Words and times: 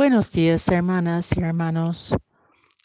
Buenos 0.00 0.32
días, 0.32 0.66
hermanas 0.70 1.36
y 1.36 1.42
hermanos. 1.42 2.16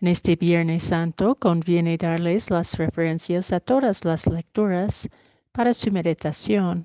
En 0.00 0.08
este 0.08 0.34
Viernes 0.34 0.82
Santo 0.82 1.36
conviene 1.36 1.96
darles 1.96 2.50
las 2.50 2.76
referencias 2.76 3.52
a 3.52 3.60
todas 3.60 4.04
las 4.04 4.26
lecturas 4.26 5.08
para 5.52 5.72
su 5.72 5.92
meditación, 5.92 6.84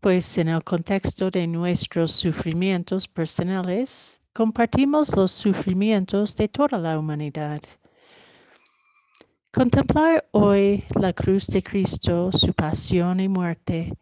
pues 0.00 0.38
en 0.38 0.48
el 0.48 0.64
contexto 0.64 1.30
de 1.30 1.46
nuestros 1.46 2.12
sufrimientos 2.12 3.06
personales 3.06 4.22
compartimos 4.32 5.14
los 5.14 5.32
sufrimientos 5.32 6.34
de 6.36 6.48
toda 6.48 6.78
la 6.78 6.98
humanidad. 6.98 7.60
Contemplar 9.52 10.26
hoy 10.30 10.84
la 10.98 11.12
cruz 11.12 11.48
de 11.48 11.62
Cristo, 11.62 12.32
su 12.32 12.54
pasión 12.54 13.20
y 13.20 13.28
muerte, 13.28 13.92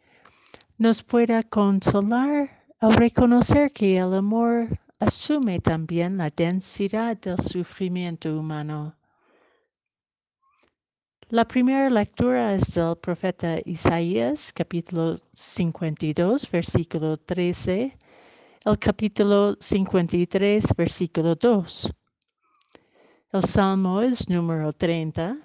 nos 0.79 1.02
pueda 1.02 1.43
consolar 1.43 2.62
al 2.79 2.95
reconocer 2.95 3.72
que 3.72 3.98
el 3.98 4.14
amor 4.14 4.68
asume 5.03 5.59
también 5.59 6.16
la 6.16 6.30
densidad 6.30 7.16
del 7.16 7.37
sufrimiento 7.38 8.38
humano. 8.38 8.97
La 11.29 11.45
primera 11.45 11.91
lectura 11.91 12.55
es 12.55 12.74
del 12.77 12.97
profeta 12.97 13.59
Isaías, 13.65 14.52
capítulo 14.52 15.19
52, 15.33 16.48
versículo 16.48 17.16
13, 17.16 17.98
el 18.65 18.79
capítulo 18.79 19.57
53, 19.59 20.66
versículo 20.77 21.34
2. 21.34 21.93
El 23.32 23.43
salmo 23.43 24.02
es 24.02 24.29
número 24.29 24.73
30. 24.73 25.38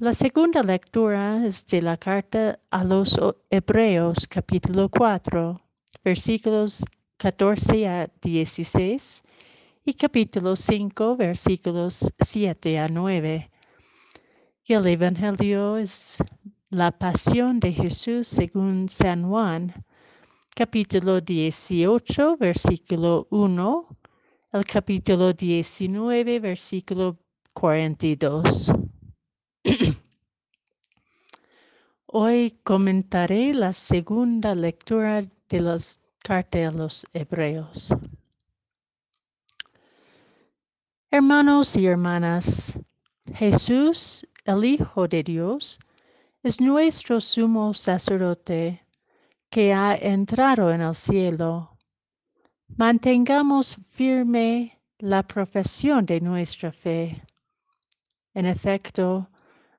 La 0.00 0.14
segunda 0.14 0.62
lectura 0.62 1.44
es 1.44 1.66
de 1.66 1.82
la 1.82 1.98
carta 1.98 2.58
a 2.70 2.82
los 2.82 3.18
Hebreos, 3.50 4.26
capítulo 4.26 4.88
4, 4.88 5.60
versículos 6.02 6.82
14 7.22 7.86
a 7.86 8.10
16 8.20 9.22
y 9.84 9.94
capítulo 9.94 10.56
5 10.56 11.16
versículos 11.16 12.12
7 12.18 12.80
a 12.80 12.88
9. 12.88 13.48
Y 14.64 14.72
el 14.72 14.86
Evangelio 14.88 15.76
es 15.76 16.18
la 16.70 16.90
pasión 16.90 17.60
de 17.60 17.74
Jesús 17.74 18.26
según 18.26 18.88
San 18.88 19.28
Juan, 19.28 19.72
capítulo 20.56 21.20
18 21.20 22.38
versículo 22.38 23.28
1, 23.30 23.98
el 24.54 24.64
capítulo 24.64 25.32
19 25.32 26.40
versículo 26.40 27.20
42. 27.52 28.72
Hoy 32.06 32.58
comentaré 32.64 33.54
la 33.54 33.72
segunda 33.72 34.56
lectura 34.56 35.22
de 35.48 35.60
los 35.60 36.01
Carta 36.24 36.68
a 36.68 36.70
los 36.70 37.04
Hebreos. 37.12 37.92
Hermanos 41.10 41.74
y 41.74 41.86
hermanas, 41.86 42.78
Jesús, 43.34 44.24
el 44.44 44.64
Hijo 44.64 45.08
de 45.08 45.24
Dios, 45.24 45.80
es 46.44 46.60
nuestro 46.60 47.20
sumo 47.20 47.74
sacerdote 47.74 48.86
que 49.50 49.74
ha 49.74 49.96
entrado 49.96 50.72
en 50.72 50.82
el 50.82 50.94
cielo. 50.94 51.76
Mantengamos 52.68 53.76
firme 53.90 54.80
la 54.98 55.24
profesión 55.24 56.06
de 56.06 56.20
nuestra 56.20 56.70
fe. 56.70 57.20
En 58.32 58.46
efecto, 58.46 59.28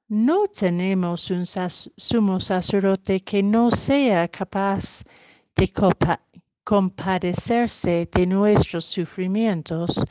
no 0.10 0.44
tenemos 0.48 1.32
un 1.32 1.46
sumo 1.46 2.42
sacerdote 2.42 3.22
que 3.22 3.42
no 3.42 3.72
sea 3.72 4.28
capaz 4.28 5.06
de 5.56 5.68
compadecerse 6.64 8.08
de 8.12 8.26
nuestros 8.26 8.86
sufrimientos, 8.86 10.06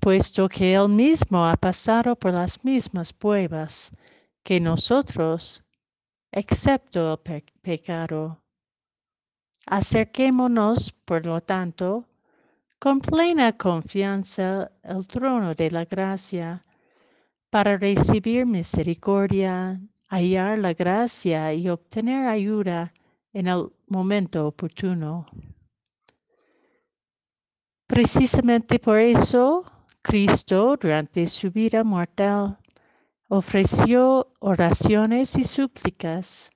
puesto 0.00 0.48
que 0.48 0.74
Él 0.74 0.88
mismo 0.88 1.46
ha 1.46 1.56
pasado 1.56 2.14
por 2.16 2.32
las 2.32 2.62
mismas 2.64 3.12
pruebas 3.12 3.92
que 4.42 4.60
nosotros, 4.60 5.62
excepto 6.30 7.20
el 7.24 7.42
pecado. 7.62 8.42
Acerquémonos, 9.66 10.92
por 11.04 11.24
lo 11.24 11.40
tanto, 11.40 12.06
con 12.78 13.00
plena 13.00 13.56
confianza 13.56 14.72
al 14.82 15.06
trono 15.06 15.54
de 15.54 15.70
la 15.70 15.84
gracia 15.84 16.64
para 17.48 17.76
recibir 17.76 18.44
misericordia, 18.44 19.80
hallar 20.08 20.58
la 20.58 20.72
gracia 20.74 21.54
y 21.54 21.68
obtener 21.68 22.26
ayuda 22.26 22.92
en 23.32 23.46
el 23.46 23.72
momento 23.86 24.46
oportuno. 24.46 25.26
Precisamente 27.86 28.78
por 28.78 28.98
eso, 28.98 29.64
Cristo, 30.02 30.76
durante 30.80 31.26
su 31.26 31.50
vida 31.50 31.84
mortal, 31.84 32.58
ofreció 33.28 34.32
oraciones 34.40 35.36
y 35.36 35.44
súplicas 35.44 36.50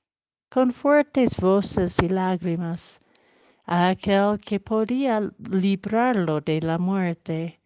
con 0.50 0.72
fuertes 0.72 1.37
voces 1.37 1.98
y 2.03 2.09
lágrimas 2.09 3.00
a 3.64 3.88
aquel 3.88 4.38
que 4.38 4.60
podía 4.60 5.20
librarlo 5.50 6.41
de 6.41 6.60
la 6.60 6.78
muerte, 6.78 7.60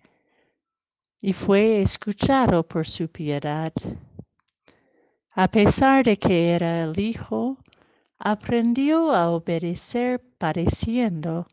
y 1.21 1.33
fue 1.33 1.83
escuchado 1.83 2.67
por 2.67 2.87
su 2.87 3.09
piedad. 3.09 3.73
A 5.33 5.49
pesar 5.49 6.05
de 6.05 6.17
que 6.17 6.55
era 6.55 6.83
el 6.83 6.99
Hijo, 6.99 7.59
aprendió 8.21 9.13
a 9.13 9.31
obedecer 9.31 10.21
padeciendo. 10.39 11.47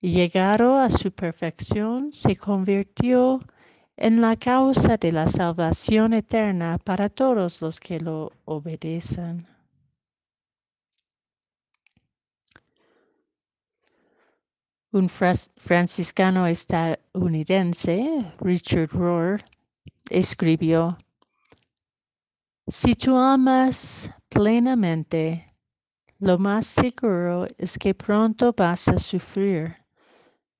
Llegado 0.00 0.76
a 0.76 0.90
su 0.90 1.12
perfección, 1.12 2.12
se 2.12 2.36
convirtió 2.36 3.40
en 3.96 4.20
la 4.20 4.36
causa 4.36 4.96
de 4.96 5.12
la 5.12 5.28
salvación 5.28 6.14
eterna 6.14 6.78
para 6.78 7.08
todos 7.08 7.62
los 7.62 7.78
que 7.78 8.00
lo 8.00 8.32
obedecen. 8.44 9.46
Un 14.90 15.08
franciscano 15.08 16.46
estadounidense, 16.48 18.32
Richard 18.40 18.90
Rohr, 18.90 19.40
escribió, 20.10 20.98
Si 22.66 22.94
tú 22.94 23.16
amas 23.16 24.10
plenamente 24.28 25.51
lo 26.22 26.38
más 26.38 26.68
seguro 26.68 27.48
es 27.58 27.76
que 27.76 27.94
pronto 27.94 28.52
vas 28.56 28.86
a 28.86 28.96
sufrir, 28.96 29.76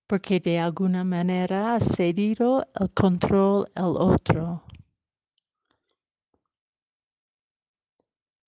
porque 0.09 0.41
de 0.41 0.59
alguna 0.59 1.05
manera 1.05 1.77
ha 1.77 1.79
cedido 1.79 2.67
el 2.81 2.91
control 2.91 3.71
al 3.77 3.97
otro. 3.97 4.65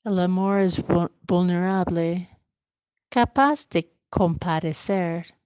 El 0.02 0.18
amor 0.18 0.62
es 0.62 0.82
vulnerable, 1.22 2.28
capaz 3.08 3.68
de 3.68 3.92
compadecer, 4.10 5.36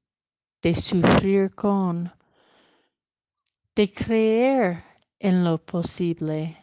de 0.63 0.75
sufrir 0.75 1.55
con, 1.55 2.11
de 3.77 3.93
creer 3.93 4.85
en 5.19 5.45
lo 5.45 5.59
posible 5.59 6.57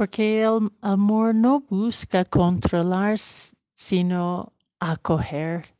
porque 0.00 0.42
el 0.42 0.72
amor 0.80 1.34
no 1.34 1.60
busca 1.60 2.24
controlar, 2.24 3.18
sino 3.18 4.50
acoger. 4.78 5.76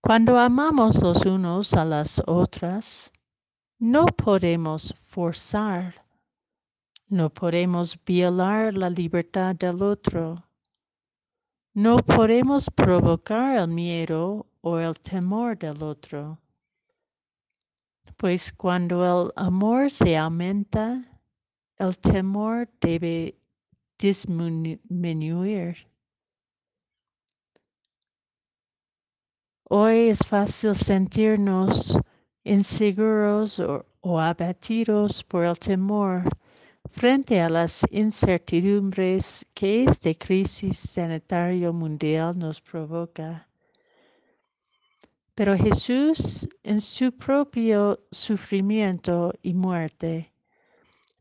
Cuando 0.00 0.36
amamos 0.36 1.00
los 1.00 1.24
unos 1.24 1.74
a 1.74 1.84
las 1.84 2.20
otras, 2.26 3.12
no 3.78 4.04
podemos 4.06 4.92
forzar, 5.04 6.04
no 7.06 7.30
podemos 7.30 7.96
violar 8.04 8.74
la 8.74 8.90
libertad 8.90 9.54
del 9.54 9.80
otro, 9.80 10.44
no 11.72 11.98
podemos 11.98 12.68
provocar 12.68 13.58
el 13.58 13.68
miedo 13.68 14.44
o 14.60 14.76
el 14.80 14.98
temor 14.98 15.56
del 15.56 15.80
otro. 15.84 16.40
Pues 18.16 18.52
cuando 18.52 19.04
el 19.04 19.32
amor 19.36 19.88
se 19.88 20.16
aumenta, 20.16 21.09
el 21.80 21.96
temor 21.96 22.68
debe 22.78 23.34
disminuir. 23.98 25.76
Hoy 29.64 30.10
es 30.10 30.18
fácil 30.18 30.74
sentirnos 30.74 31.98
inseguros 32.44 33.60
o, 33.60 34.20
abatidos 34.20 35.24
por 35.24 35.44
el 35.44 35.58
temor 35.58 36.24
frente 36.90 37.40
a 37.40 37.48
las 37.48 37.82
incertidumbres 37.90 39.46
que 39.54 39.84
esta 39.84 40.12
crisis 40.14 40.78
sanitaria 40.78 41.72
mundial 41.72 42.38
nos 42.38 42.60
provoca. 42.60 43.48
Pero 45.34 45.56
Jesús, 45.56 46.46
en 46.62 46.80
su 46.80 47.12
propio 47.12 48.04
sufrimiento 48.10 49.32
y 49.42 49.54
muerte, 49.54 50.29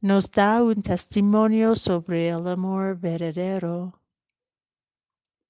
nos 0.01 0.31
da 0.31 0.63
un 0.63 0.81
testimonio 0.81 1.75
sobre 1.75 2.30
el 2.30 2.48
amor 2.48 2.98
verdadero. 2.98 3.94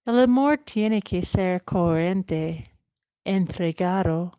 El 0.05 0.19
amor 0.21 0.57
tiene 0.57 1.01
que 1.01 1.21
ser 1.21 1.63
coherente, 1.63 2.75
entregado, 3.23 4.31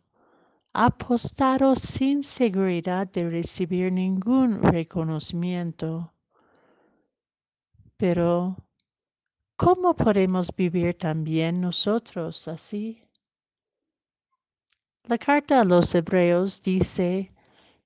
apostado 0.73 1.75
sin 1.75 2.23
seguridad 2.23 3.07
de 3.07 3.29
recibir 3.29 3.93
ningún 3.93 4.61
reconocimiento. 4.61 6.13
Pero, 7.95 8.57
¿cómo 9.55 9.95
podemos 9.95 10.53
vivir 10.53 10.97
también 10.97 11.61
nosotros 11.61 12.49
así? 12.49 13.01
La 15.03 15.17
carta 15.17 15.61
a 15.61 15.63
los 15.63 15.95
hebreos 15.95 16.61
dice 16.63 17.31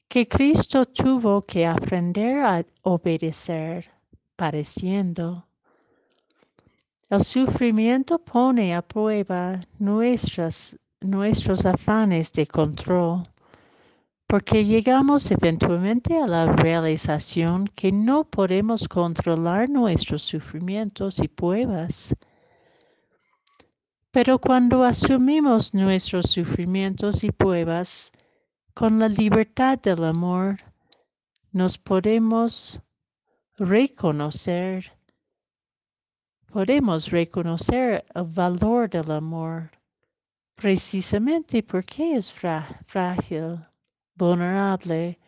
que 0.08 0.28
Cristo 0.28 0.86
tuvo 0.86 1.42
que 1.42 1.66
aprender 1.66 2.40
a 2.40 2.66
obedecer, 2.84 3.90
pareciendo. 4.36 5.46
El 7.10 7.22
sufrimiento 7.24 8.20
pone 8.20 8.76
a 8.76 8.82
prueba 8.82 9.60
nuestras, 9.80 10.78
nuestros 11.02 11.66
afanes 11.66 12.32
de 12.34 12.46
control 12.46 13.28
porque 14.28 14.66
llegamos 14.66 15.30
eventualmente 15.30 16.18
a 16.18 16.28
la 16.28 16.48
realización 16.48 17.68
que 17.68 17.92
no 17.92 18.24
podemos 18.24 18.88
controlar 18.88 19.70
nuestros 19.70 20.24
sufrimientos 20.24 21.20
y 21.20 21.28
pruebas. 21.28 22.16
Pero 24.12 24.40
cuando 24.40 24.84
asumimos 24.84 25.74
nuestros 25.74 26.32
sufrimientos 26.32 27.24
y 27.24 27.32
pruebas 27.32 28.12
con 28.76 29.00
la 29.00 29.08
libertad 29.08 29.80
del 29.80 30.04
amor, 30.04 30.58
nos 31.54 31.78
podemos 31.78 32.82
reconocer, 33.58 34.92
podemos 36.52 37.10
reconocer 37.10 38.06
el 38.14 38.24
valor 38.24 38.90
del 38.90 39.12
amor, 39.12 39.72
precisamente 40.56 41.64
porque 41.64 42.18
es 42.18 42.34
frágil 42.34 43.66
vulnerable, 44.14 45.20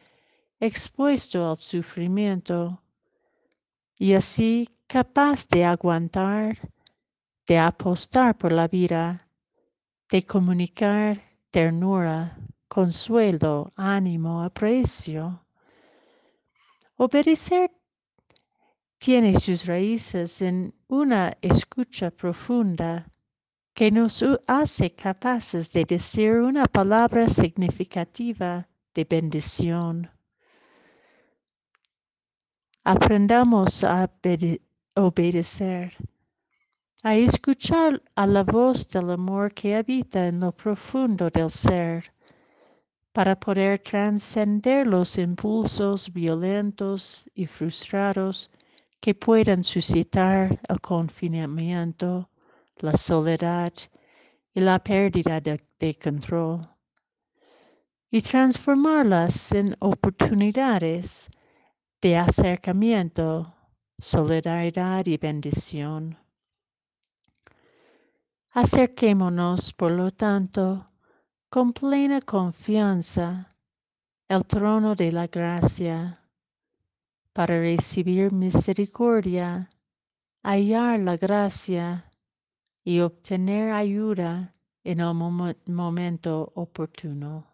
expuesto 0.60 1.50
al 1.50 1.56
sufrimiento 1.56 2.84
y 3.98 4.14
así 4.14 4.68
capaz 4.88 5.48
de 5.48 5.64
aguantar, 5.64 6.70
de 7.48 7.58
apostar 7.58 8.38
por 8.38 8.52
la 8.52 8.68
vida, 8.68 9.30
de 10.10 10.26
comunicar 10.26 11.22
ternura, 11.50 12.38
consuelo, 12.68 13.72
ánimo, 13.76 14.42
aprecio. 14.44 15.46
Obedecer 16.98 17.72
tiene 18.98 19.40
sus 19.40 19.66
raíces 19.66 20.42
en 20.42 20.74
una 20.88 21.38
escucha 21.42 22.10
profunda 22.12 23.08
que 23.74 23.92
nos 23.92 24.26
hace 24.48 24.90
capaces 24.90 25.72
de 25.72 25.86
decir 25.86 26.40
una 26.40 26.66
palabra 26.66 27.30
significativa 27.30 28.68
de 28.96 29.06
bendición. 29.06 30.10
Aprendamos 32.84 33.84
a 33.84 34.10
obedecer, 34.96 35.96
a 37.04 37.16
escuchar 37.16 38.02
a 38.16 38.26
la 38.26 38.44
voz 38.44 38.90
del 38.90 39.12
amor 39.12 39.54
que 39.54 39.76
habita 39.76 40.28
en 40.28 40.40
lo 40.40 40.52
profundo 40.52 41.30
del 41.30 41.52
ser, 41.52 42.12
para 43.18 43.36
poder 43.36 43.80
trascender 43.80 44.86
los 44.86 45.18
impulsos 45.18 46.14
violentos 46.14 47.28
y 47.34 47.48
frustrados 47.48 48.52
que 49.00 49.16
puedan 49.16 49.64
suscitar 49.64 50.60
el 50.70 50.80
confinamiento, 50.82 52.30
la 52.78 52.96
soledad 52.96 53.74
y 54.54 54.60
la 54.60 54.78
pérdida 54.78 55.42
de, 55.42 55.60
de 55.80 55.96
control 55.96 56.70
y 58.12 58.22
transformarlas 58.22 59.52
en 59.52 59.76
oportunidades 59.80 61.32
de 62.00 62.18
acercamiento, 62.18 63.52
solidaridad 63.98 65.04
y 65.08 65.18
bendición. 65.18 66.20
Acerquémonos, 68.52 69.74
por 69.74 69.92
lo 69.94 70.12
tanto, 70.12 70.87
con 71.58 71.74
plena 71.74 72.22
confianza 72.22 73.58
al 74.30 74.46
trono 74.46 74.94
de 74.94 75.12
la 75.12 75.26
gracia 75.26 76.20
para 77.34 77.60
recibir 77.60 78.32
misericordia, 78.32 79.68
hallar 80.44 81.00
la 81.00 81.18
gracia 81.18 82.12
y 82.84 83.00
obtener 83.00 83.72
ayuda 83.72 84.54
en 84.84 85.00
el 85.00 85.16
momento 85.66 86.52
oportuno. 86.54 87.47